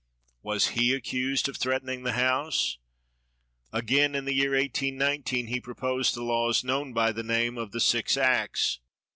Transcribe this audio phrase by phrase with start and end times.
[0.41, 2.79] Was he accused of threatening the House?
[3.71, 7.79] Again, in the year 1819, he proposed the laws known by the name of the
[7.79, 8.79] Six Acts.